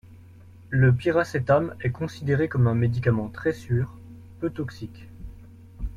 [0.71, 3.99] Le piracétam est considéré comme un médicament très sûr,
[4.39, 5.05] peu toxique.